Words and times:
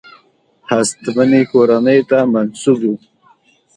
هستمنې 0.69 1.41
کورنۍ 1.51 1.99
ته 2.09 2.17
منسوب 2.33 2.79
وو. 2.85 2.95